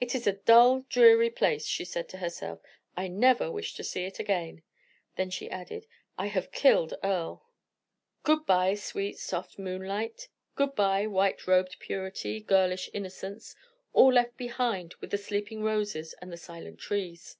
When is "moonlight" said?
9.58-10.28